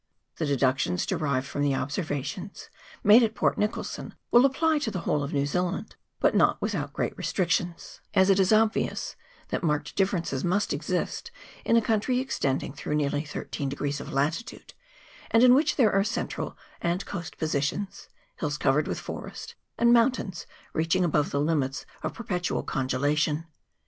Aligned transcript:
The 0.37 0.47
deductions 0.47 1.05
derived 1.05 1.45
from 1.45 1.61
the 1.61 1.75
observations 1.75 2.71
made 3.03 3.21
at 3.21 3.35
Port 3.35 3.55
Nicholson 3.59 4.15
will 4.31 4.45
apply 4.47 4.79
to 4.79 4.89
the 4.89 5.01
whole 5.01 5.21
of 5.21 5.31
New 5.31 5.45
Zealand, 5.45 5.95
but 6.19 6.33
not 6.33 6.59
without 6.59 6.91
great 6.91 7.15
restrictions, 7.19 8.01
as 8.15 8.31
it 8.31 8.39
is 8.39 8.51
obvious 8.51 9.15
that 9.49 9.61
marked 9.61 9.95
differences 9.95 10.43
must 10.43 10.73
exist 10.73 11.29
in 11.63 11.77
a 11.77 11.83
country 11.83 12.17
extending 12.19 12.73
through 12.73 12.95
nearly 12.95 13.23
thirteen 13.23 13.69
degrees 13.69 13.99
of 14.01 14.11
latitude, 14.11 14.73
and 15.29 15.43
in 15.43 15.53
which 15.53 15.75
there 15.75 15.93
are 15.93 16.03
central 16.03 16.57
and 16.81 17.05
coast 17.05 17.37
positions, 17.37 18.09
hills 18.37 18.57
covered 18.57 18.87
with 18.87 18.97
forest, 18.99 19.53
and 19.77 19.93
mountains 19.93 20.47
reaching 20.73 21.05
above 21.05 21.29
the 21.29 21.39
limits 21.39 21.85
of 22.01 22.15
per 22.15 22.23
petual 22.23 22.65
congelation. 22.65 23.43